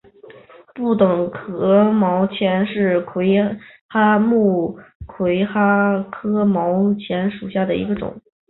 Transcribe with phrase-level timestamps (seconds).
[0.73, 3.35] 不等壳毛蚶是魁
[3.87, 8.19] 蛤目魁蛤科毛蚶属的一种。